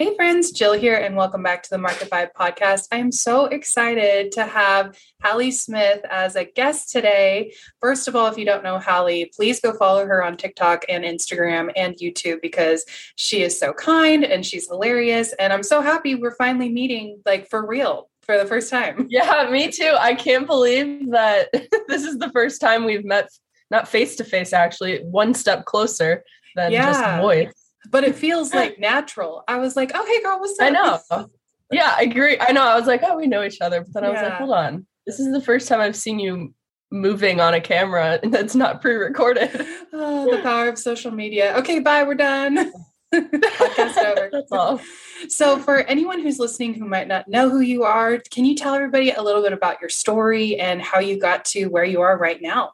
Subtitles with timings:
[0.00, 2.88] Hey friends, Jill here, and welcome back to the Market Vibe podcast.
[2.90, 7.52] I am so excited to have Hallee Smith as a guest today.
[7.82, 11.04] First of all, if you don't know Hallee, please go follow her on TikTok and
[11.04, 12.86] Instagram and YouTube because
[13.16, 15.34] she is so kind and she's hilarious.
[15.34, 19.06] And I'm so happy we're finally meeting like for real for the first time.
[19.10, 19.96] Yeah, me too.
[20.00, 21.50] I can't believe that
[21.88, 23.28] this is the first time we've met,
[23.70, 26.24] not face to face, actually, one step closer
[26.56, 26.86] than yeah.
[26.86, 29.44] just voice but it feels like natural.
[29.48, 30.66] I was like, oh, hey, girl, what's up?
[30.66, 31.30] I know.
[31.70, 32.36] Yeah, I agree.
[32.40, 32.64] I know.
[32.64, 33.82] I was like, oh, we know each other.
[33.82, 34.86] But then I was like, hold on.
[35.06, 36.52] This is the first time I've seen you
[36.90, 39.66] moving on a camera and that's not pre recorded.
[39.92, 41.56] Oh, the power of social media.
[41.58, 42.04] Okay, bye.
[42.04, 42.72] We're done.
[43.12, 44.28] Podcast over.
[44.32, 44.80] That's all.
[45.28, 48.72] So, for anyone who's listening who might not know who you are, can you tell
[48.72, 52.16] everybody a little bit about your story and how you got to where you are
[52.16, 52.72] right now?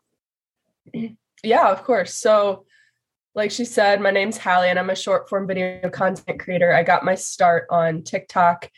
[1.42, 2.14] Yeah, of course.
[2.14, 2.64] So,
[3.36, 6.72] like she said, my name's Hallee and I'm a short form video content creator.
[6.72, 8.70] I got my start on TikTok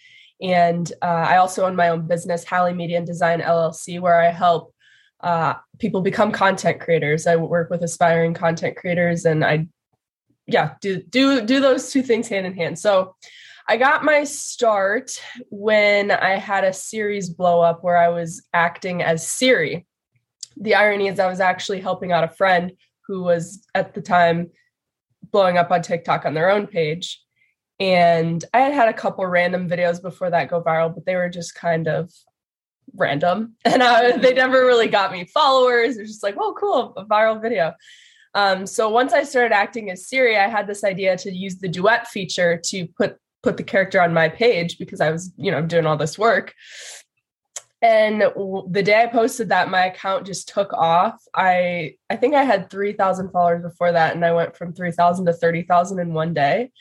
[0.42, 4.30] and uh, I also own my own business, Hallee Media and Design LLC, where I
[4.30, 4.74] help
[5.20, 7.28] uh, people become content creators.
[7.28, 9.68] I work with aspiring content creators and I,
[10.46, 12.80] yeah, do, do, do those two things hand in hand.
[12.80, 13.14] So
[13.68, 19.02] I got my start when I had a series blow up where I was acting
[19.02, 19.86] as Siri.
[20.56, 22.72] The irony is I was actually helping out a friend
[23.08, 24.50] who was at the time
[25.32, 27.20] blowing up on TikTok on their own page.
[27.80, 31.28] And I had had a couple random videos before that go viral, but they were
[31.28, 32.12] just kind of
[32.94, 33.54] random.
[33.64, 35.96] And I, they never really got me followers.
[35.96, 37.74] It was just like, oh, cool, a viral video.
[38.34, 41.68] Um, so once I started acting as Siri, I had this idea to use the
[41.68, 45.62] duet feature to put put the character on my page because I was, you know,
[45.62, 46.54] doing all this work.
[47.80, 51.22] And the day I posted that, my account just took off.
[51.34, 54.90] I I think I had three thousand followers before that, and I went from three
[54.90, 56.72] thousand to thirty thousand in one day.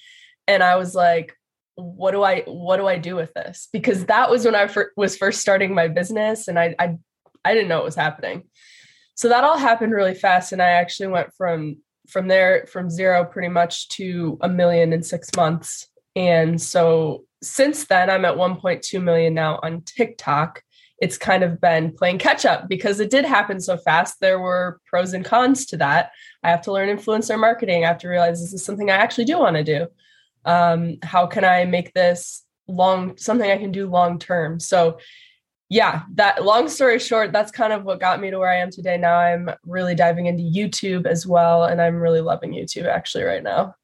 [0.47, 1.35] And I was like,
[1.75, 4.91] "What do I what do I do with this?" Because that was when I fir-
[4.97, 6.97] was first starting my business, and I I
[7.45, 8.43] I didn't know what was happening.
[9.13, 11.77] So that all happened really fast, and I actually went from
[12.09, 15.87] from there from zero pretty much to a million in six months.
[16.15, 20.63] And so since then, I'm at 1.2 million now on TikTok
[20.99, 24.19] it's kind of been playing catch up because it did happen so fast.
[24.19, 26.11] There were pros and cons to that.
[26.43, 27.83] I have to learn influencer marketing.
[27.83, 29.87] I have to realize this is something I actually do want to do.
[30.45, 34.59] Um, how can I make this long something I can do long term?
[34.59, 34.99] So
[35.69, 38.71] yeah, that long story short, that's kind of what got me to where I am
[38.71, 38.97] today.
[38.97, 41.65] Now I'm really diving into YouTube as well.
[41.65, 43.75] And I'm really loving YouTube actually right now.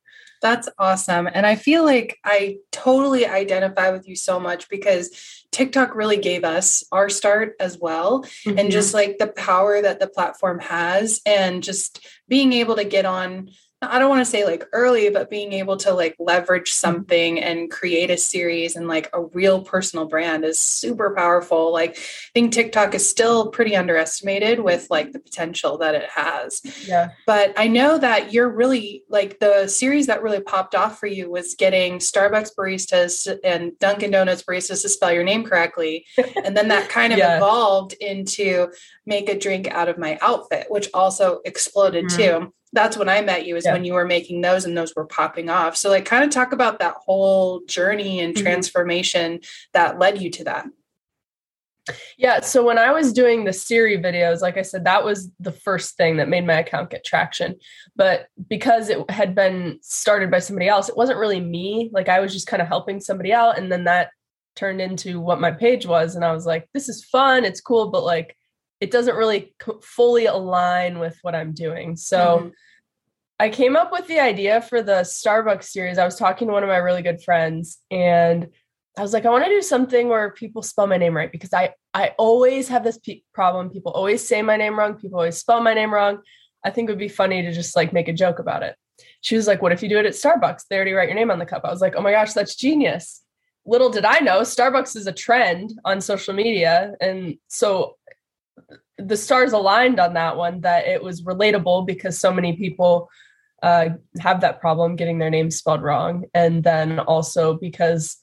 [0.43, 1.29] That's awesome.
[1.33, 5.09] And I feel like I totally identify with you so much because
[5.51, 8.23] TikTok really gave us our start as well.
[8.45, 8.59] Mm-hmm.
[8.59, 13.05] And just like the power that the platform has, and just being able to get
[13.05, 13.51] on
[13.89, 16.87] I don't want to say like early, but being able to like leverage mm-hmm.
[16.87, 21.71] something and create a series and like a real personal brand is super powerful.
[21.71, 26.61] Like I think TikTok is still pretty underestimated with like the potential that it has.
[26.87, 27.11] Yeah.
[27.25, 31.29] But I know that you're really like the series that really popped off for you
[31.29, 36.05] was getting Starbucks baristas and Dunkin' Donuts baristas to spell your name correctly.
[36.43, 37.37] and then that kind of yeah.
[37.37, 38.67] evolved into
[39.05, 42.17] make a drink out of my outfit, which also exploded mm-hmm.
[42.17, 43.73] too that's when I met you is yeah.
[43.73, 45.77] when you were making those and those were popping off.
[45.77, 48.43] So like kind of talk about that whole journey and mm-hmm.
[48.43, 49.39] transformation
[49.73, 50.65] that led you to that.
[52.17, 55.51] Yeah, so when I was doing the Siri videos, like I said, that was the
[55.51, 57.55] first thing that made my account get traction.
[57.95, 61.89] But because it had been started by somebody else, it wasn't really me.
[61.91, 64.11] Like I was just kind of helping somebody out and then that
[64.55, 67.89] turned into what my page was and I was like, this is fun, it's cool,
[67.89, 68.37] but like
[68.83, 71.95] it doesn't really fully align with what I'm doing.
[71.95, 72.49] So mm-hmm.
[73.39, 75.97] I came up with the idea for the Starbucks series.
[75.97, 78.49] I was talking to one of my really good friends and
[78.97, 81.53] I was like, I want to do something where people spell my name right because
[81.53, 83.69] I I always have this pe- problem.
[83.69, 84.95] People always say my name wrong.
[84.95, 86.19] People always spell my name wrong.
[86.65, 88.75] I think it would be funny to just like make a joke about it.
[89.21, 90.63] She was like, What if you do it at Starbucks?
[90.69, 91.63] They already write your name on the cup.
[91.63, 93.21] I was like, Oh my gosh, that's genius.
[93.65, 96.95] Little did I know, Starbucks is a trend on social media.
[96.99, 97.95] And so
[98.97, 103.09] the stars aligned on that one that it was relatable because so many people
[103.63, 106.25] uh, have that problem getting their name spelled wrong.
[106.33, 108.17] And then also because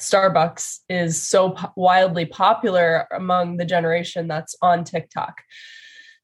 [0.00, 5.42] starbucks is so po- wildly popular among the generation that's on tiktok.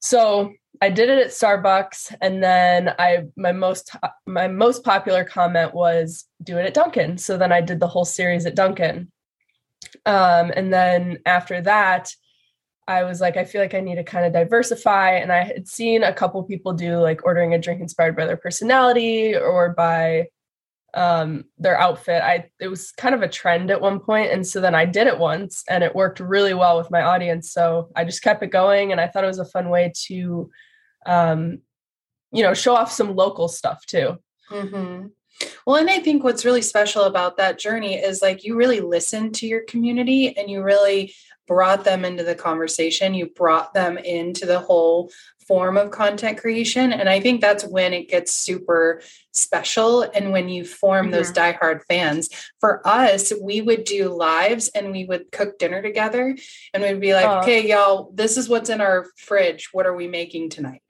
[0.00, 0.53] So
[0.83, 3.97] i did it at starbucks and then i my most
[4.27, 7.19] my most popular comment was do it at dunkin.
[7.19, 9.12] So then i did the whole series at dunkin.
[10.06, 12.11] Um, and then after that
[12.88, 15.12] I was like, I feel like I need to kind of diversify.
[15.12, 18.37] And I had seen a couple people do like ordering a drink inspired by their
[18.37, 20.29] personality or by
[20.97, 22.23] um, their outfit.
[22.23, 25.06] I it was kind of a trend at one point, and so then I did
[25.06, 27.53] it once, and it worked really well with my audience.
[27.53, 30.50] So I just kept it going, and I thought it was a fun way to,
[31.05, 31.59] um,
[32.33, 34.17] you know, show off some local stuff too.
[34.50, 35.09] Mm-hmm.
[35.67, 39.35] Well, and I think what's really special about that journey is like you really listened
[39.37, 41.12] to your community and you really
[41.46, 43.14] brought them into the conversation.
[43.14, 45.10] You brought them into the whole
[45.46, 46.93] form of content creation.
[46.93, 49.00] And I think that's when it gets super
[49.32, 51.14] special and when you form mm-hmm.
[51.14, 52.31] those diehard fans.
[52.60, 56.37] For us, we would do lives and we would cook dinner together
[56.72, 59.69] and we'd be like, okay, y'all, this is what's in our fridge.
[59.72, 60.82] What are we making tonight?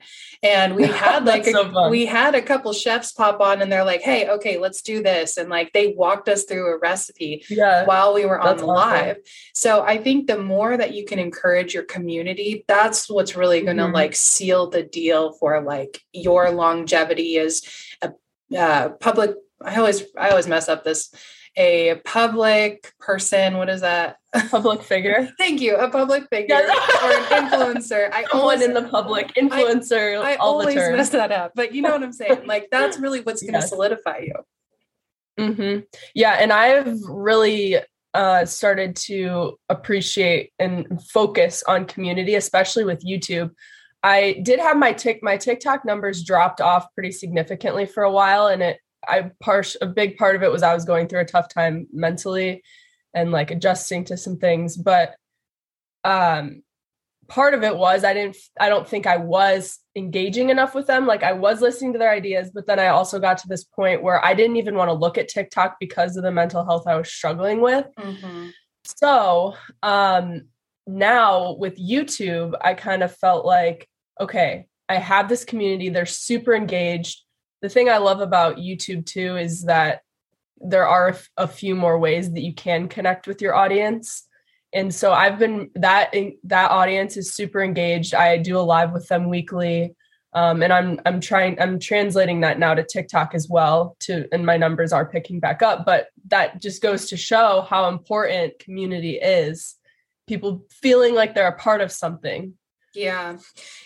[0.43, 3.85] And we had like, a, so we had a couple chefs pop on and they're
[3.85, 5.37] like, hey, okay, let's do this.
[5.37, 8.69] And like they walked us through a recipe yeah, while we were on the awesome.
[8.69, 9.17] live.
[9.55, 13.77] So I think the more that you can encourage your community, that's what's really going
[13.77, 13.95] to mm-hmm.
[13.95, 17.63] like seal the deal for like your longevity as
[18.03, 18.13] a
[18.57, 19.33] uh, public.
[19.63, 21.13] I always I always mess up this.
[21.59, 23.57] A public person.
[23.57, 24.19] What is that?
[24.51, 25.31] Public figure.
[25.39, 25.77] Thank you.
[25.77, 28.13] A public figure or an influencer.
[28.13, 30.21] I always in the public influencer.
[30.21, 32.47] I, I always mess that up, but you know what I'm saying.
[32.47, 33.71] Like that's really what's going to yes.
[33.71, 34.35] solidify you.
[35.39, 35.81] Mm-hmm.
[36.15, 37.79] Yeah, and I've really
[38.17, 43.51] uh, started to appreciate and focus on community, especially with YouTube.
[44.03, 48.47] I did have my tick my TikTok numbers dropped off pretty significantly for a while,
[48.47, 51.27] and it I part a big part of it was I was going through a
[51.27, 52.63] tough time mentally
[53.13, 55.15] and like adjusting to some things, but
[56.03, 56.63] um
[57.29, 61.07] part of it was I didn't I don't think I was engaging enough with them.
[61.07, 64.03] Like I was listening to their ideas, but then I also got to this point
[64.03, 66.97] where I didn't even want to look at TikTok because of the mental health I
[66.97, 67.87] was struggling with.
[67.99, 68.49] Mm-hmm.
[68.85, 70.49] So, um
[70.87, 73.89] now with YouTube, I kind of felt like
[74.21, 77.23] okay, I have this community, they're super engaged.
[77.63, 80.03] The thing I love about YouTube too is that
[80.59, 84.26] there are a few more ways that you can connect with your audience.
[84.77, 86.15] And so I've been that
[86.45, 88.15] that audience is super engaged.
[88.15, 89.97] I do a live with them weekly.
[90.35, 94.45] Um, and I'm I'm trying I'm translating that now to TikTok as well to and
[94.45, 99.13] my numbers are picking back up but that just goes to show how important community
[99.13, 99.77] is
[100.27, 102.53] people feeling like they're a part of something
[102.97, 103.37] yeah.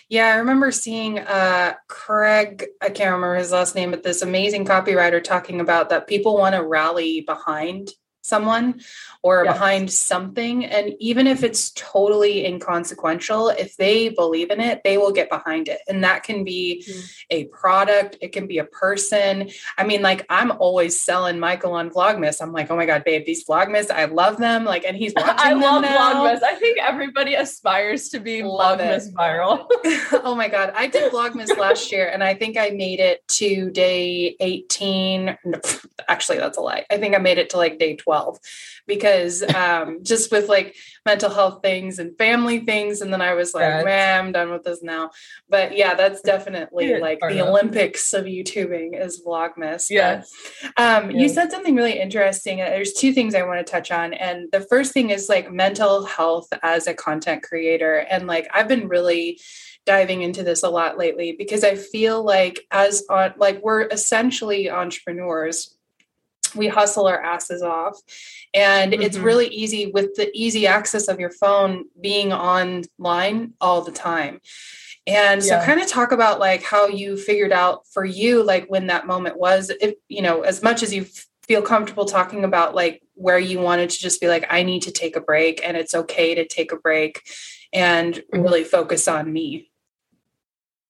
[0.07, 0.27] Yeah.
[0.27, 5.21] I remember seeing uh, Craig, I can't remember his last name, but this amazing copywriter
[5.21, 7.91] talking about that people want to rally behind
[8.21, 8.81] someone
[9.23, 9.53] or yes.
[9.53, 10.65] behind something.
[10.65, 15.67] And even if it's totally inconsequential, if they believe in it, they will get behind
[15.67, 15.79] it.
[15.87, 17.01] And that can be mm-hmm.
[17.31, 19.49] a product, it can be a person.
[19.77, 22.41] I mean, like I'm always selling Michael on Vlogmas.
[22.41, 24.65] I'm like, oh my God, babe, these Vlogmas, I love them.
[24.65, 26.13] Like, and he's watching I love now.
[26.13, 26.43] Vlogmas.
[26.43, 29.15] I think everybody aspires to be love Vlogmas it.
[29.15, 29.67] viral.
[30.23, 30.73] oh my God.
[30.75, 35.37] I did Vlogmas last year and I think I made it to day 18.
[36.07, 36.85] Actually, that's a lie.
[36.91, 38.39] I think I made it to like day 12 12
[38.87, 40.75] because um, just with like
[41.05, 42.99] mental health things and family things.
[42.99, 45.11] And then I was like, man, I'm done with this now.
[45.49, 49.89] But yeah, that's definitely like the Olympics of YouTubing is Vlogmas.
[49.89, 50.23] Yeah.
[50.75, 51.21] Um, yeah.
[51.21, 52.57] You said something really interesting.
[52.57, 54.13] There's two things I want to touch on.
[54.13, 58.05] And the first thing is like mental health as a content creator.
[58.09, 59.39] And like I've been really
[59.85, 64.69] diving into this a lot lately because I feel like as on like we're essentially
[64.69, 65.75] entrepreneurs
[66.55, 67.97] we hustle our asses off
[68.53, 69.01] and mm-hmm.
[69.01, 74.39] it's really easy with the easy access of your phone being online all the time
[75.07, 75.65] and so yeah.
[75.65, 79.37] kind of talk about like how you figured out for you like when that moment
[79.37, 81.05] was if you know as much as you
[81.43, 84.91] feel comfortable talking about like where you wanted to just be like i need to
[84.91, 87.21] take a break and it's okay to take a break
[87.73, 88.41] and mm-hmm.
[88.41, 89.71] really focus on me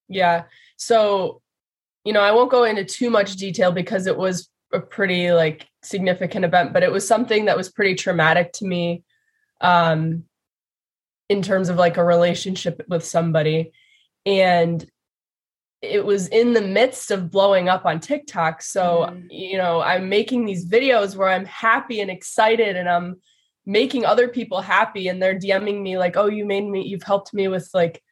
[0.10, 0.44] yeah
[0.76, 1.42] so
[2.04, 5.68] you know i won't go into too much detail because it was a pretty like
[5.84, 9.04] significant event, but it was something that was pretty traumatic to me
[9.62, 10.24] um
[11.30, 13.72] in terms of like a relationship with somebody
[14.26, 14.86] and
[15.82, 18.62] it was in the midst of blowing up on TikTok.
[18.62, 19.26] So, mm.
[19.32, 23.20] you know, I'm making these videos where I'm happy and excited and I'm
[23.66, 27.34] making other people happy and they're DMing me like, "Oh, you made me you've helped
[27.34, 28.04] me with like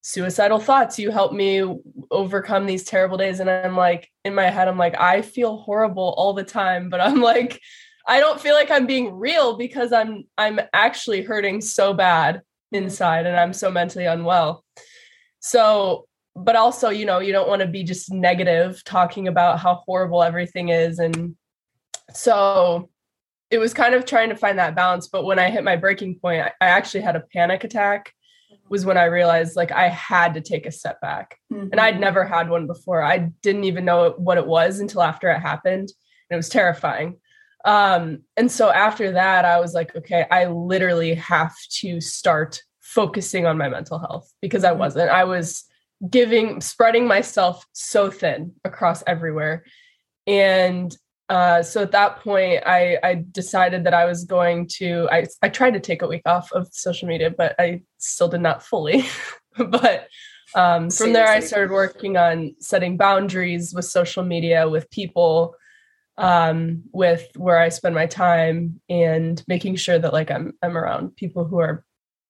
[0.00, 0.98] suicidal thoughts.
[0.98, 1.62] You help me
[2.10, 3.40] overcome these terrible days.
[3.40, 7.00] And i'm like in my head i'm like i feel horrible all the time but
[7.00, 7.60] i'm like
[8.06, 13.26] i don't feel like i'm being real because i'm i'm actually hurting so bad inside
[13.26, 14.64] and i'm so mentally unwell.
[15.40, 19.82] So but also you know you don't want to be just negative talking about how
[19.86, 20.98] horrible everything is.
[20.98, 21.36] And
[22.12, 22.88] so
[23.50, 25.08] it was kind of trying to find that balance.
[25.08, 28.12] But when i hit my breaking point i, I actually had a panic attack
[28.70, 31.38] was when I realized like I had to take a step back.
[31.52, 31.68] Mm-hmm.
[31.72, 33.02] And I'd never had one before.
[33.02, 35.90] I didn't even know what it was until after it happened.
[36.30, 37.16] And it was terrifying.
[37.64, 43.46] Um, and so after that, I was like, okay, I literally have to start focusing
[43.46, 44.80] on my mental health because I mm-hmm.
[44.80, 45.10] wasn't.
[45.10, 45.64] I was
[46.08, 49.64] giving, spreading myself so thin across everywhere.
[50.26, 50.96] And
[51.28, 55.08] uh, so at that point, I, I decided that I was going to.
[55.12, 58.40] I I tried to take a week off of social media, but I still did
[58.40, 59.04] not fully.
[59.58, 60.08] but
[60.54, 65.54] um, from there, I started working on setting boundaries with social media, with people,
[66.16, 71.16] um, with where I spend my time, and making sure that like I'm I'm around
[71.16, 71.84] people who are,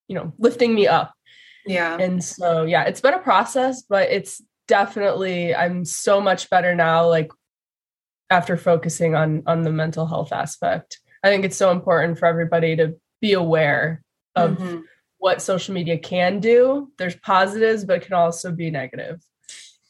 [0.08, 1.14] you know, lifting me up.
[1.66, 1.96] Yeah.
[1.98, 7.08] And so yeah, it's been a process, but it's definitely I'm so much better now.
[7.08, 7.30] Like
[8.30, 12.76] after focusing on on the mental health aspect, I think it's so important for everybody
[12.76, 14.02] to be aware
[14.36, 14.58] of.
[14.58, 14.80] Mm-hmm
[15.18, 16.90] what social media can do.
[16.96, 19.20] There's positives, but it can also be negative.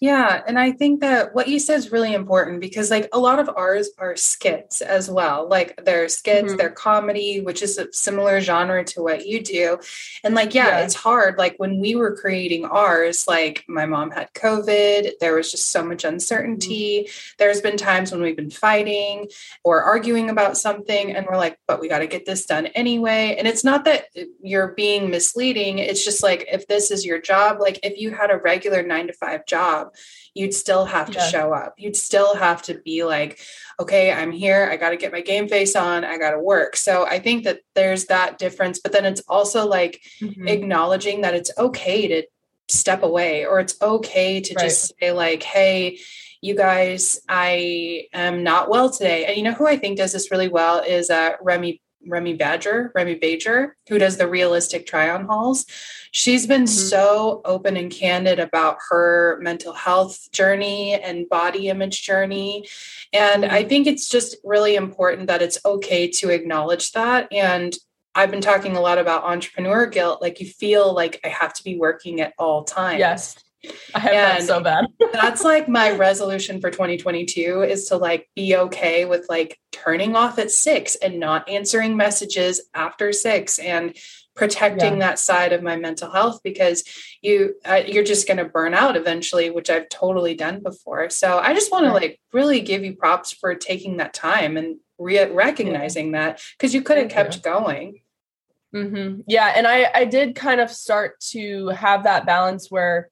[0.00, 0.42] Yeah.
[0.46, 3.50] And I think that what you said is really important because, like, a lot of
[3.56, 5.48] ours are skits as well.
[5.48, 6.56] Like, they're skits, mm-hmm.
[6.56, 9.80] they're comedy, which is a similar genre to what you do.
[10.22, 11.36] And, like, yeah, yeah, it's hard.
[11.36, 15.84] Like, when we were creating ours, like, my mom had COVID, there was just so
[15.84, 17.06] much uncertainty.
[17.08, 17.34] Mm-hmm.
[17.38, 19.28] There's been times when we've been fighting
[19.64, 23.34] or arguing about something, and we're like, but we got to get this done anyway.
[23.36, 24.04] And it's not that
[24.40, 28.30] you're being misleading, it's just like, if this is your job, like, if you had
[28.30, 29.87] a regular nine to five job,
[30.34, 31.28] you'd still have to yeah.
[31.28, 31.74] show up.
[31.78, 33.40] You'd still have to be like,
[33.80, 34.68] okay, I'm here.
[34.70, 36.04] I got to get my game face on.
[36.04, 36.76] I got to work.
[36.76, 38.80] So I think that there's that difference.
[38.80, 40.48] But then it's also like mm-hmm.
[40.48, 42.22] acknowledging that it's okay to
[42.68, 44.64] step away or it's okay to right.
[44.64, 45.98] just say, like, hey,
[46.40, 49.26] you guys, I am not well today.
[49.26, 52.92] And you know who I think does this really well is uh, Remy Remy Badger,
[52.94, 55.66] Remy Bader, who does the realistic try on hauls.
[56.12, 56.88] She's been mm-hmm.
[56.88, 62.66] so open and candid about her mental health journey and body image journey.
[63.12, 63.54] And mm-hmm.
[63.54, 67.32] I think it's just really important that it's okay to acknowledge that.
[67.32, 67.76] And
[68.14, 70.20] I've been talking a lot about entrepreneur guilt.
[70.22, 72.98] Like you feel like I have to be working at all times.
[72.98, 73.36] Yes.
[73.94, 74.86] I have and that so bad.
[75.12, 80.38] that's like my resolution for 2022 is to like be okay with like turning off
[80.38, 83.96] at six and not answering messages after six and
[84.36, 84.98] protecting yeah.
[85.08, 86.84] that side of my mental health because
[87.20, 91.10] you uh, you're just going to burn out eventually which I've totally done before.
[91.10, 94.76] So I just want to like really give you props for taking that time and
[94.98, 96.28] re- recognizing yeah.
[96.28, 97.42] that because you could have kept you.
[97.42, 98.00] going.
[98.74, 99.22] Mm-hmm.
[99.26, 103.08] Yeah, and I I did kind of start to have that balance where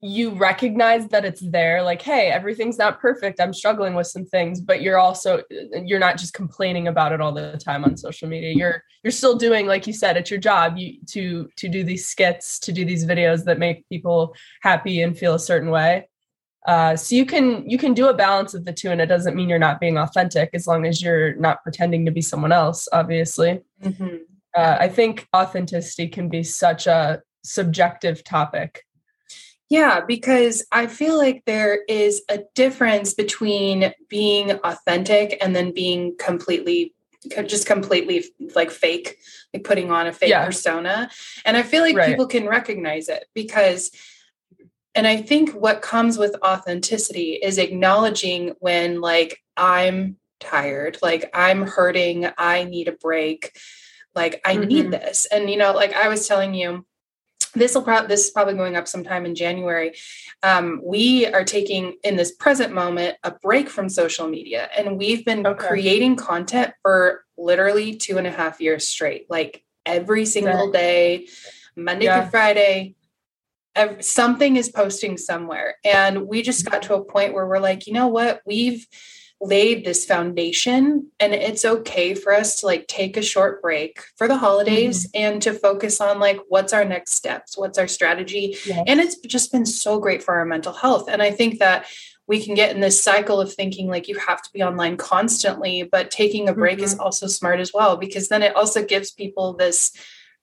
[0.00, 4.60] you recognize that it's there like hey everything's not perfect i'm struggling with some things
[4.60, 5.42] but you're also
[5.84, 8.52] you're not just complaining about it all the time on social media.
[8.54, 12.06] You're you're still doing like you said it's your job you to to do these
[12.06, 16.08] skits to do these videos that make people happy and feel a certain way.
[16.66, 19.34] Uh, so you can you can do a balance of the two and it doesn't
[19.34, 22.88] mean you're not being authentic as long as you're not pretending to be someone else
[22.92, 23.60] obviously.
[23.82, 24.16] Mm-hmm.
[24.56, 28.84] uh, i think authenticity can be such a subjective topic
[29.68, 36.16] yeah, because I feel like there is a difference between being authentic and then being
[36.18, 36.94] completely
[37.46, 39.18] just completely like fake,
[39.52, 40.46] like putting on a fake yeah.
[40.46, 41.10] persona.
[41.44, 42.08] And I feel like right.
[42.08, 43.90] people can recognize it because
[44.94, 51.66] and I think what comes with authenticity is acknowledging when like I'm tired, like I'm
[51.66, 53.56] hurting, I need a break,
[54.14, 54.68] like I mm-hmm.
[54.68, 55.26] need this.
[55.30, 56.86] And you know, like I was telling you
[57.54, 59.94] this will probably this is probably going up sometime in January.
[60.42, 65.24] Um, we are taking in this present moment a break from social media, and we've
[65.24, 65.66] been okay.
[65.66, 71.28] creating content for literally two and a half years straight, like every single day,
[71.76, 72.22] Monday yeah.
[72.22, 72.94] through Friday.
[73.74, 77.86] Every, something is posting somewhere, and we just got to a point where we're like,
[77.86, 78.86] you know what, we've
[79.40, 84.26] laid this foundation and it's okay for us to like take a short break for
[84.26, 85.32] the holidays mm-hmm.
[85.32, 88.84] and to focus on like what's our next steps what's our strategy yes.
[88.88, 91.86] and it's just been so great for our mental health and i think that
[92.26, 95.84] we can get in this cycle of thinking like you have to be online constantly
[95.84, 96.84] but taking a break mm-hmm.
[96.84, 99.92] is also smart as well because then it also gives people this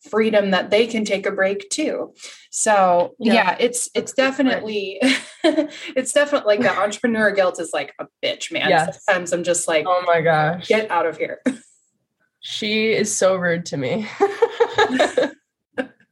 [0.10, 2.14] freedom that they can take a break too.
[2.52, 5.00] So yeah, yeah it's it's definitely
[5.44, 8.70] it's definitely like the entrepreneur guilt is like a bitch, man.
[8.70, 9.04] Yes.
[9.06, 11.42] Sometimes I'm just like, oh my gosh, get out of here.
[12.48, 14.08] She is so rude to me.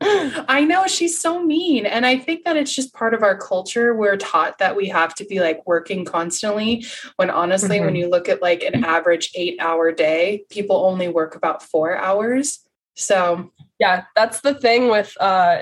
[0.01, 1.85] I know she's so mean.
[1.85, 3.95] And I think that it's just part of our culture.
[3.95, 6.85] We're taught that we have to be like working constantly.
[7.17, 7.85] When honestly, mm-hmm.
[7.85, 11.95] when you look at like an average eight hour day, people only work about four
[11.95, 12.59] hours.
[12.95, 15.61] So yeah, that's the thing with uh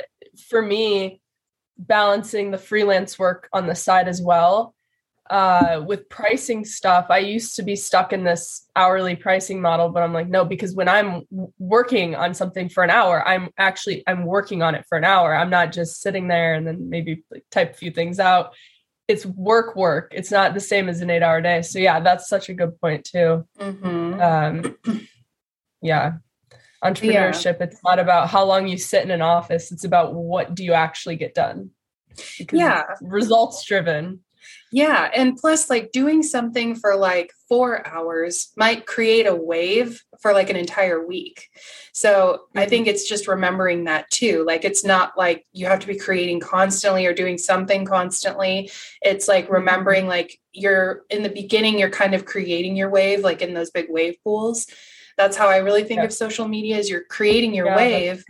[0.49, 1.21] for me
[1.77, 4.75] balancing the freelance work on the side as well.
[5.31, 10.03] uh, with pricing stuff, I used to be stuck in this hourly pricing model, but
[10.03, 11.23] I'm like, no, because when I'm
[11.57, 15.33] working on something for an hour, I'm actually I'm working on it for an hour.
[15.33, 18.53] I'm not just sitting there and then maybe like type a few things out.
[19.07, 20.11] It's work, work.
[20.13, 21.61] It's not the same as an eight hour day.
[21.61, 23.47] So yeah, that's such a good point too.
[23.57, 24.19] Mm-hmm.
[24.19, 25.07] Um,
[25.81, 26.13] yeah,
[26.83, 27.59] entrepreneurship.
[27.59, 27.65] Yeah.
[27.65, 29.71] It's not about how long you sit in an office.
[29.71, 31.71] It's about what do you actually get done.
[32.37, 34.21] Because yeah, results driven.
[34.73, 35.09] Yeah.
[35.13, 40.49] And plus, like doing something for like four hours might create a wave for like
[40.49, 41.49] an entire week.
[41.93, 42.59] So mm-hmm.
[42.59, 44.45] I think it's just remembering that too.
[44.47, 48.71] Like it's not like you have to be creating constantly or doing something constantly.
[49.01, 49.55] It's like mm-hmm.
[49.55, 53.71] remembering, like, you're in the beginning, you're kind of creating your wave, like in those
[53.71, 54.67] big wave pools.
[55.17, 56.05] That's how I really think yeah.
[56.05, 58.23] of social media is you're creating your yeah, wave.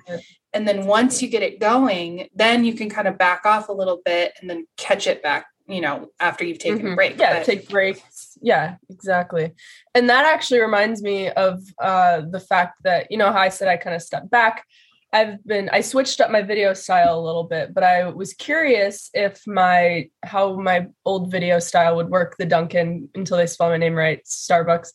[0.53, 3.73] And then once you get it going, then you can kind of back off a
[3.73, 6.93] little bit and then catch it back you know, after you've taken mm-hmm.
[6.93, 7.17] a break.
[7.17, 8.37] Yeah, but- take breaks.
[8.41, 9.51] Yeah, exactly.
[9.95, 13.67] And that actually reminds me of uh, the fact that, you know, how I said
[13.67, 14.65] I kind of stepped back.
[15.13, 19.09] I've been I switched up my video style a little bit, but I was curious
[19.13, 23.77] if my how my old video style would work the Dunkin until they spell my
[23.77, 24.93] name right, Starbucks.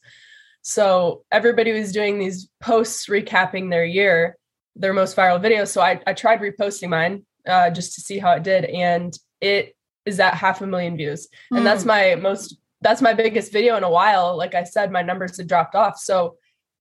[0.68, 4.36] So everybody was doing these posts recapping their year,
[4.74, 5.68] their most viral videos.
[5.68, 8.64] So I, I tried reposting mine uh, just to see how it did.
[8.64, 11.28] And it is at half a million views.
[11.52, 11.58] Mm.
[11.58, 11.88] And that's hmm.
[11.88, 14.36] my most that's my biggest video in a while.
[14.36, 15.98] Like I said, my numbers had dropped off.
[16.00, 16.36] So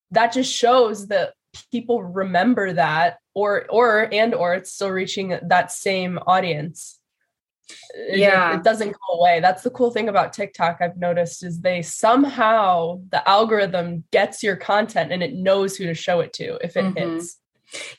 [0.10, 1.34] that just shows that
[1.72, 7.00] people remember that or or and or it's still reaching that same audience
[8.10, 11.62] yeah it, it, doesn't go away that's the cool thing about tiktok i've noticed is
[11.62, 16.58] they somehow the algorithm gets your content and it knows who to show it to
[16.64, 17.16] if it mm-hmm.
[17.16, 17.38] hits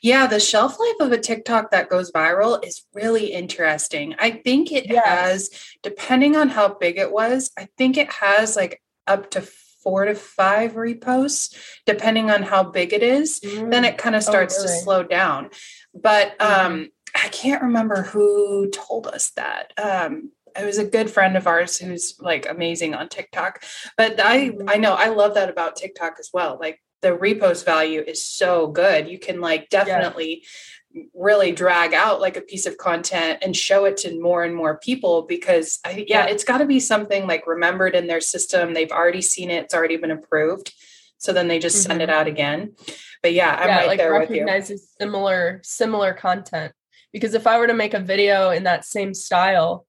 [0.01, 4.15] yeah, the shelf life of a TikTok that goes viral is really interesting.
[4.19, 5.05] I think it yes.
[5.05, 5.49] has,
[5.83, 10.15] depending on how big it was, I think it has like up to four to
[10.15, 11.55] five reposts,
[11.85, 13.39] depending on how big it is.
[13.39, 13.71] Mm.
[13.71, 14.73] Then it kind of oh, starts oh, really?
[14.73, 15.49] to slow down.
[15.93, 16.65] But mm-hmm.
[16.65, 16.89] um.
[17.23, 19.73] I can't remember who told us that.
[19.77, 23.63] Um, it was a good friend of ours who's like amazing on TikTok.
[23.95, 24.69] But I mm-hmm.
[24.69, 26.57] I know I love that about TikTok as well.
[26.59, 29.07] Like the repost value is so good.
[29.07, 30.43] You can like definitely
[30.91, 31.03] yeah.
[31.13, 34.77] really drag out like a piece of content and show it to more and more
[34.77, 38.73] people because I, yeah, yeah, it's got to be something like remembered in their system.
[38.73, 39.65] They've already seen it.
[39.65, 40.73] It's already been approved.
[41.19, 41.91] So then they just mm-hmm.
[41.91, 42.19] send it mm-hmm.
[42.19, 42.75] out again.
[43.21, 44.41] But yeah, I'm yeah, right like there with you.
[44.41, 46.73] Recognizes similar similar content.
[47.17, 49.85] Because if I were to make a video in that same style,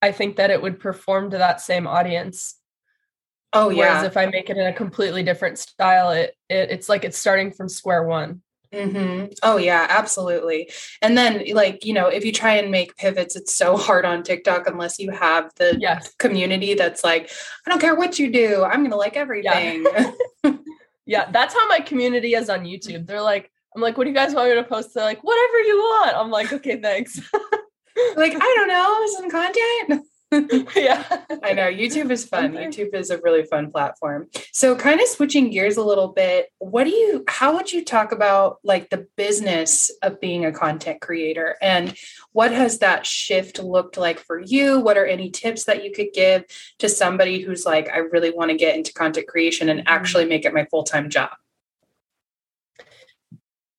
[0.00, 2.56] I think that it would perform to that same audience
[3.52, 3.78] Oh yeah.
[3.78, 7.18] Whereas if I make it in a completely different style, it, it it's like it's
[7.18, 8.42] starting from square one.
[8.72, 9.34] Mm-hmm.
[9.42, 10.70] Oh yeah, absolutely.
[11.02, 14.22] And then like, you know, if you try and make pivots, it's so hard on
[14.22, 16.14] TikTok unless you have the yes.
[16.14, 17.30] community that's like,
[17.66, 19.84] I don't care what you do, I'm gonna like everything.
[19.84, 20.12] Yeah.
[21.06, 23.06] yeah, that's how my community is on YouTube.
[23.06, 24.94] They're like, I'm like, what do you guys want me to post?
[24.94, 26.16] They're like, whatever you want.
[26.16, 27.18] I'm like, okay, thanks.
[28.16, 30.06] like, I don't know, some content.
[30.76, 31.04] yeah.
[31.42, 31.70] I know.
[31.70, 32.54] YouTube is fun.
[32.54, 34.28] YouTube is a really fun platform.
[34.52, 38.12] So kind of switching gears a little bit, what do you how would you talk
[38.12, 41.94] about like the business of being a content creator and
[42.32, 44.80] what has that shift looked like for you?
[44.80, 46.44] What are any tips that you could give
[46.78, 49.94] to somebody who's like I really want to get into content creation and mm-hmm.
[49.94, 51.32] actually make it my full-time job?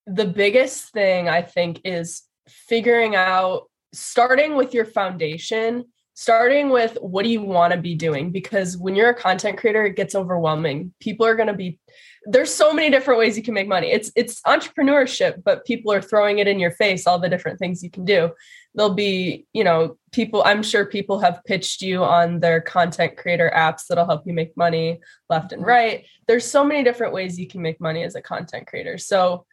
[0.06, 7.24] The biggest thing I think is figuring out starting with your foundation starting with what
[7.24, 8.30] do you want to be doing?
[8.30, 10.94] Because when you're a content creator it gets overwhelming.
[11.00, 11.78] People are going to be
[12.26, 13.90] there's so many different ways you can make money.
[13.90, 17.82] It's it's entrepreneurship but people are throwing it in your face all the different things
[17.82, 18.30] you can do.
[18.74, 23.52] There'll be you know people i'm sure people have pitched you on their content creator
[23.54, 26.06] apps that'll help you make money left and right.
[26.28, 28.98] There's so many different ways you can make money as a content creator.
[28.98, 29.46] So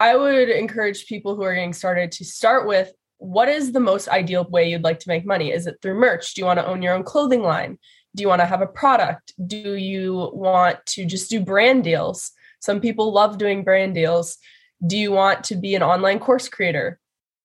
[0.00, 4.08] I would encourage people who are getting started to start with what is the most
[4.08, 5.50] ideal way you'd like to make money?
[5.50, 6.34] Is it through merch?
[6.34, 7.78] Do you want to own your own clothing line?
[8.14, 9.32] Do you want to have a product?
[9.44, 12.30] Do you want to just do brand deals?
[12.60, 14.38] Some people love doing brand deals.
[14.86, 17.00] Do you want to be an online course creator?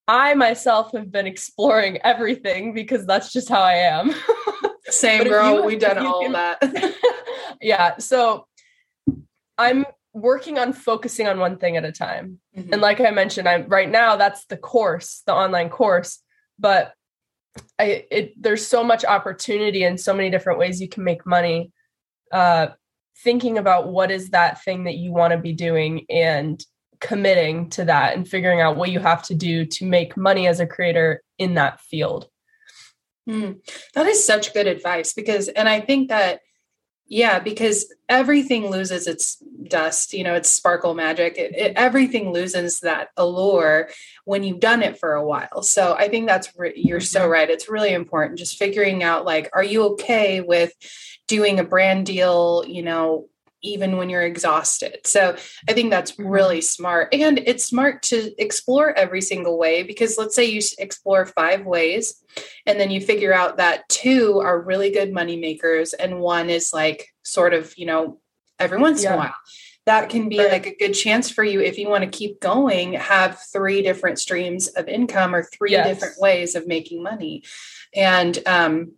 [0.08, 4.14] I myself have been exploring everything because that's just how I am.
[4.90, 6.96] Same girl, we've done all can, that.
[7.62, 7.98] yeah.
[7.98, 8.48] So
[9.58, 12.40] I'm working on focusing on one thing at a time.
[12.56, 12.74] Mm-hmm.
[12.74, 16.20] And like I mentioned, I'm right now that's the course, the online course,
[16.60, 16.94] but
[17.80, 21.72] I it there's so much opportunity and so many different ways you can make money.
[22.32, 22.68] Uh
[23.24, 26.66] thinking about what is that thing that you want to be doing and
[27.00, 30.60] committing to that and figuring out what you have to do to make money as
[30.60, 32.28] a creator in that field.
[33.30, 33.60] Mm,
[33.94, 36.40] that is such good advice because, and I think that,
[37.08, 39.38] yeah, because everything loses its
[39.68, 41.38] dust, you know, it's sparkle magic.
[41.38, 43.90] It, it, everything loses that allure
[44.26, 45.64] when you've done it for a while.
[45.64, 47.32] So I think that's, re- you're so mm-hmm.
[47.32, 47.50] right.
[47.50, 50.74] It's really important just figuring out like, are you okay with
[51.28, 53.28] doing a brand deal, you know,
[53.64, 55.00] even when you're exhausted.
[55.06, 55.36] So
[55.68, 56.28] I think that's mm-hmm.
[56.28, 57.14] really smart.
[57.14, 62.22] And it's smart to explore every single way because let's say you explore five ways
[62.66, 66.74] and then you figure out that two are really good money makers and one is
[66.74, 68.20] like sort of, you know,
[68.60, 69.14] every once yeah.
[69.14, 69.36] in a while.
[69.86, 70.52] That can be right.
[70.52, 74.18] like a good chance for you if you want to keep going, have three different
[74.18, 75.88] streams of income or three yes.
[75.88, 77.44] different ways of making money.
[77.94, 78.94] And um,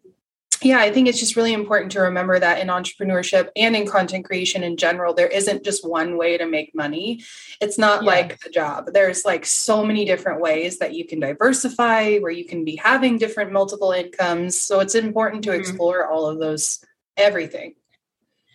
[0.62, 4.26] yeah, I think it's just really important to remember that in entrepreneurship and in content
[4.26, 7.24] creation in general, there isn't just one way to make money.
[7.62, 8.10] It's not yeah.
[8.10, 8.94] like a job.
[8.94, 13.18] There's like so many different ways that you can diversify, where you can be having
[13.18, 14.60] different multiple incomes.
[14.60, 15.60] So it's important to mm-hmm.
[15.60, 16.84] explore all of those,
[17.18, 17.76] everything.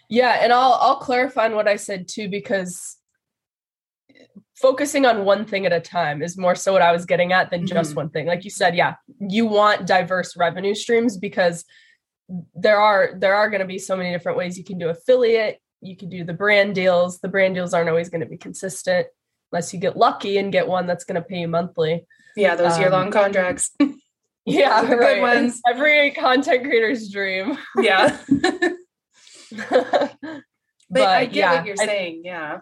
[0.09, 2.97] Yeah, and I'll I'll clarify on what I said too because
[4.57, 7.51] focusing on one thing at a time is more so what I was getting at
[7.51, 7.97] than just mm-hmm.
[7.97, 8.27] one thing.
[8.27, 11.65] Like you said, yeah, you want diverse revenue streams because
[12.55, 15.59] there are there are going to be so many different ways you can do affiliate.
[15.81, 17.19] You can do the brand deals.
[17.21, 19.07] The brand deals aren't always going to be consistent
[19.51, 22.07] unless you get lucky and get one that's going to pay you monthly.
[22.37, 23.71] Yeah those um, year long contracts.
[24.47, 25.17] Yeah the right.
[25.17, 25.61] good ones.
[25.69, 27.59] Every content creator's dream.
[27.77, 28.17] Yeah.
[29.53, 30.17] But,
[30.91, 32.61] but, i get yeah, what you're I, saying yeah.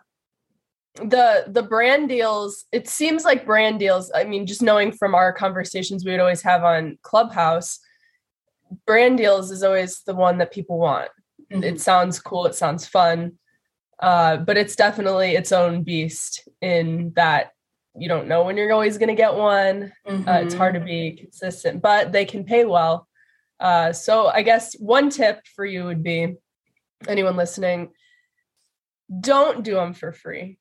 [0.96, 5.32] The the brand deals it seems like brand deals i mean just knowing from our
[5.32, 7.78] conversations we would always have on clubhouse
[8.86, 11.10] brand deals is always the one that people want.
[11.52, 11.64] Mm-hmm.
[11.64, 13.38] It sounds cool, it sounds fun.
[14.00, 17.50] Uh, but it's definitely its own beast in that
[17.96, 19.92] you don't know when you're always going to get one.
[20.06, 20.28] Mm-hmm.
[20.28, 23.08] Uh, it's hard to be consistent, but they can pay well.
[23.58, 26.36] Uh, so I guess one tip for you would be
[27.08, 27.90] anyone listening,
[29.20, 30.58] don't do them for free.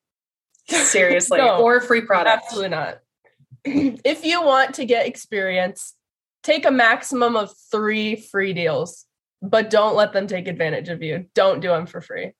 [0.68, 2.44] Seriously, no, or free product.
[2.44, 2.98] Absolutely not.
[3.64, 5.94] if you want to get experience,
[6.42, 9.04] take a maximum of three free deals,
[9.42, 11.26] but don't let them take advantage of you.
[11.34, 12.32] Don't do them for free.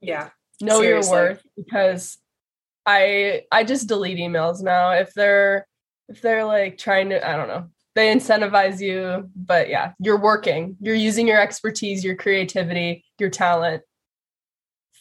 [0.00, 0.30] Yeah.
[0.60, 1.16] Know seriously.
[1.16, 2.18] your worth because
[2.86, 5.66] I I just delete emails now if they're
[6.08, 7.68] if they're like trying to I don't know.
[7.94, 10.76] They incentivize you, but yeah, you're working.
[10.80, 13.82] You're using your expertise, your creativity, your talent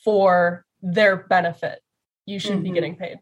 [0.03, 1.79] for their benefit.
[2.25, 2.63] You should mm-hmm.
[2.63, 3.19] be getting paid.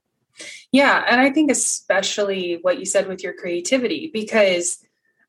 [0.71, 1.03] Yeah.
[1.07, 4.83] And I think especially what you said with your creativity, because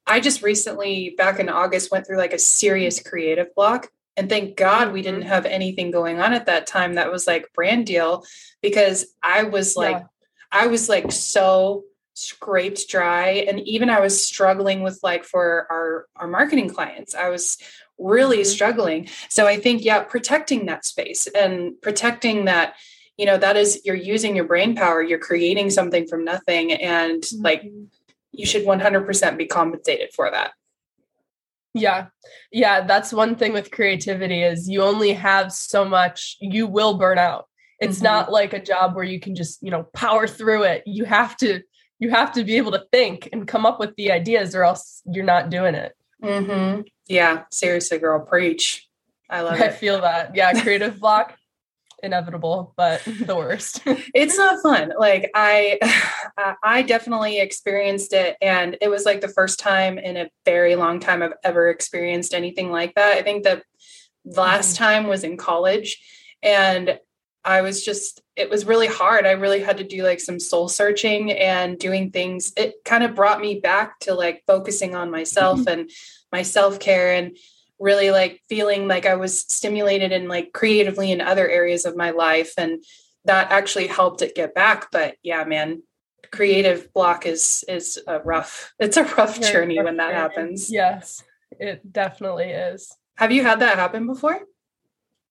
[0.07, 3.88] I just recently, back in August, went through like a serious creative block.
[4.16, 5.29] And thank God we didn't mm-hmm.
[5.29, 8.25] have anything going on at that time that was like brand deal
[8.61, 10.07] because I was like, yeah.
[10.53, 13.46] I was like so scraped dry.
[13.49, 17.57] And even I was struggling with like for our, our marketing clients, I was
[17.99, 18.44] really mm-hmm.
[18.46, 19.09] struggling.
[19.29, 22.75] So I think, yeah, protecting that space and protecting that
[23.20, 27.20] you know that is you're using your brain power you're creating something from nothing and
[27.22, 27.42] mm-hmm.
[27.42, 27.70] like
[28.33, 30.52] you should 100% be compensated for that.
[31.74, 32.06] Yeah.
[32.50, 37.18] Yeah that's one thing with creativity is you only have so much you will burn
[37.18, 37.46] out.
[37.78, 38.04] It's mm-hmm.
[38.04, 40.83] not like a job where you can just you know power through it.
[40.87, 41.61] You have to
[41.98, 45.02] you have to be able to think and come up with the ideas or else
[45.04, 45.92] you're not doing it.
[46.22, 46.83] Mm-hmm.
[47.06, 48.88] yeah seriously girl preach.
[49.28, 49.70] I love I it.
[49.70, 50.35] i feel that.
[50.35, 51.37] Yeah creative block
[52.03, 53.83] inevitable, but the worst.
[53.87, 54.93] it's not fun.
[54.99, 55.79] Like I
[56.63, 61.01] I definitely experienced it and it was like the first time in a very long
[61.01, 63.17] time I've ever experienced anything like that.
[63.17, 63.63] I think the
[64.25, 64.85] last mm-hmm.
[64.85, 66.03] time was in college
[66.43, 66.99] and
[67.45, 69.27] I was just it was really hard.
[69.27, 72.53] I really had to do like some soul searching and doing things.
[72.57, 75.81] It kind of brought me back to like focusing on myself mm-hmm.
[75.81, 75.91] and
[76.33, 77.37] my self-care and
[77.81, 82.11] really like feeling like I was stimulated and like creatively in other areas of my
[82.11, 82.53] life.
[82.57, 82.85] And
[83.25, 84.90] that actually helped it get back.
[84.93, 85.83] But yeah, man,
[86.31, 90.21] creative block is is a rough, it's a rough journey rough when that journey.
[90.21, 90.71] happens.
[90.71, 91.25] Yes,
[91.59, 92.95] it definitely is.
[93.16, 94.40] Have you had that happen before?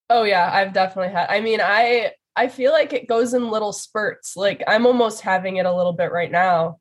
[0.10, 1.28] Oh yeah, I've definitely had.
[1.30, 4.36] I mean, I I feel like it goes in little spurts.
[4.36, 6.80] Like I'm almost having it a little bit right now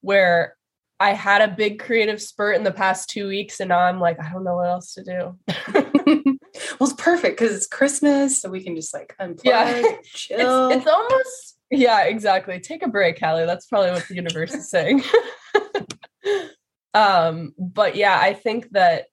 [0.00, 0.54] where
[1.00, 4.18] I had a big creative spurt in the past two weeks, and now I'm like,
[4.20, 5.38] I don't know what else to do.
[6.78, 9.96] well, it's perfect because it's Christmas, so we can just like unplug, yeah.
[10.04, 10.70] chill.
[10.70, 12.58] It's, it's, almost yeah, exactly.
[12.60, 13.46] Take a break, Hallee.
[13.46, 15.02] That's probably what the universe is saying.
[16.94, 19.06] um, but yeah, I think that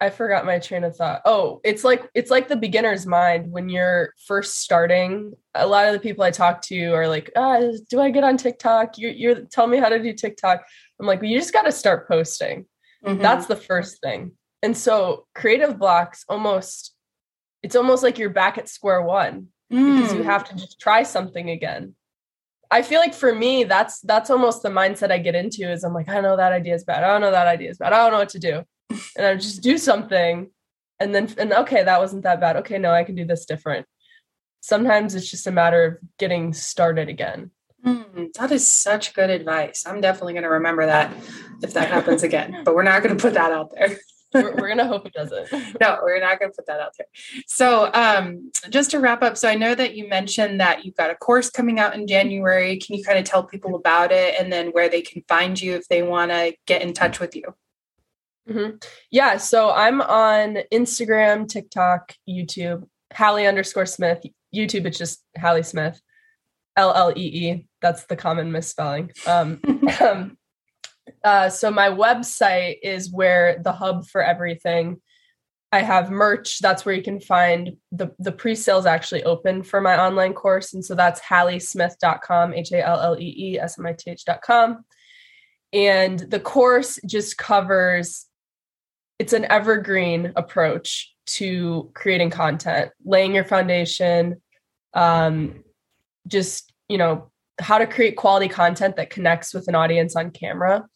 [0.00, 1.22] I forgot my train of thought.
[1.24, 5.32] Oh, it's like it's like the beginner's mind when you're first starting.
[5.54, 8.36] A lot of the people I talk to are like, ah, "Do I get on
[8.36, 8.98] TikTok?
[8.98, 10.64] You you tell me how to do TikTok."
[11.00, 12.66] I'm like, well, "You just got to start posting."
[13.04, 13.22] Mm-hmm.
[13.22, 14.32] That's the first thing.
[14.62, 16.94] And so creative blocks almost
[17.62, 19.96] it's almost like you're back at square one mm.
[19.96, 20.24] because you mm.
[20.24, 21.94] have to just try something again.
[22.70, 25.94] I feel like for me, that's that's almost the mindset I get into is I'm
[25.94, 27.04] like, I know that idea is bad.
[27.04, 27.92] I don't know that idea is bad.
[27.92, 28.62] I don't know what to do.
[29.16, 30.50] And I just do something
[31.00, 32.56] and then and okay, that wasn't that bad.
[32.56, 33.86] Okay, no, I can do this different.
[34.60, 37.50] Sometimes it's just a matter of getting started again.
[37.86, 39.84] Mm, that is such good advice.
[39.86, 41.12] I'm definitely going to remember that
[41.62, 43.96] if that happens again, but we're not going to put that out there.
[44.34, 45.52] we're, we're going to hope it doesn't.
[45.80, 47.06] no, we're not going to put that out there.
[47.46, 51.10] So, um, just to wrap up, so I know that you mentioned that you've got
[51.10, 52.78] a course coming out in January.
[52.78, 55.74] Can you kind of tell people about it and then where they can find you
[55.74, 57.54] if they want to get in touch with you?
[58.48, 58.76] Mm-hmm.
[59.10, 64.24] Yeah, so I'm on Instagram, TikTok, YouTube, Hallee underscore Smith.
[64.54, 66.00] YouTube, it's just Hallee Smith,
[66.76, 67.66] L L E E.
[67.80, 69.12] That's the common misspelling.
[69.26, 69.60] Um,
[70.00, 70.38] um,
[71.22, 75.00] uh, so my website is where the hub for everything.
[75.72, 76.60] I have merch.
[76.60, 80.74] That's where you can find the the pre-sales actually open for my online course.
[80.74, 84.84] And so that's halleesmith.com, H-A-L-L-E-E-S-M-I-T-H.com.
[85.72, 88.26] And the course just covers
[89.18, 94.40] it's an evergreen approach to creating content, laying your foundation,
[94.94, 95.64] um,
[96.26, 100.86] just you know how to create quality content that connects with an audience on camera.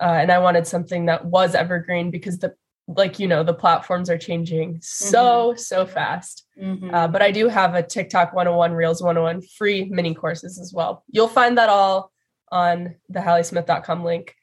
[0.00, 2.54] Uh, and I wanted something that was evergreen because the
[2.96, 5.58] like you know the platforms are changing so mm-hmm.
[5.58, 6.46] so fast.
[6.60, 6.94] Mm-hmm.
[6.94, 11.04] Uh, but I do have a TikTok 101, Reels 101 free mini courses as well.
[11.08, 12.10] You'll find that all
[12.50, 14.34] on the halleesmith.com link.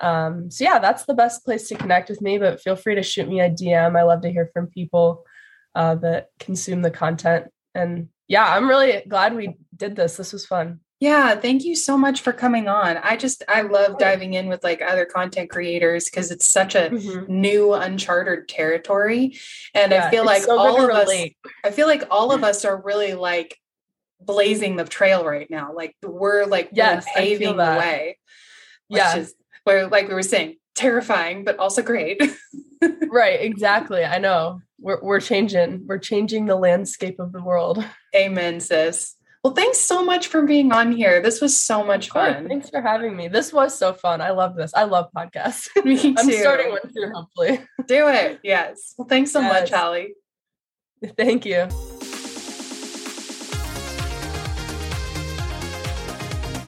[0.00, 2.38] Um, so yeah, that's the best place to connect with me.
[2.38, 3.96] But feel free to shoot me a DM.
[3.96, 5.24] I love to hear from people
[5.74, 7.46] uh, that consume the content.
[7.74, 10.16] And yeah, I'm really glad we did this.
[10.16, 10.80] This was fun.
[11.02, 12.96] Yeah, thank you so much for coming on.
[12.96, 16.90] I just I love diving in with like other content creators because it's such a
[16.90, 17.40] mm-hmm.
[17.40, 19.36] new uncharted territory.
[19.74, 21.10] And yeah, I feel like so all of us
[21.64, 23.58] I feel like all of us are really like
[24.20, 25.72] blazing the trail right now.
[25.74, 28.18] Like we're like yes, paving the way.
[28.88, 29.16] Yeah.
[29.16, 29.34] Is,
[29.64, 32.22] where like we were saying, terrifying, but also great.
[33.10, 34.04] right, exactly.
[34.04, 34.60] I know.
[34.78, 35.82] We're we're changing.
[35.84, 37.84] We're changing the landscape of the world.
[38.14, 39.16] Amen, sis.
[39.42, 41.20] Well, thanks so much for being on here.
[41.20, 42.46] This was so much fun.
[42.48, 43.26] Thanks for having me.
[43.26, 44.20] This was so fun.
[44.20, 44.72] I love this.
[44.72, 45.68] I love podcasts.
[45.84, 46.14] Me too.
[46.16, 47.60] I'm starting one soon, hopefully.
[47.86, 48.38] Do it.
[48.44, 48.94] Yes.
[48.96, 49.70] Well, thanks so yes.
[49.70, 50.10] much, Hallee.
[51.16, 51.68] Thank you.